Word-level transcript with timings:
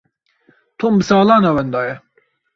Tom 0.79 0.93
bi 0.99 1.03
salan 1.09 1.49
e 1.49 1.51
wenda 1.55 1.81
ye. 1.87 1.95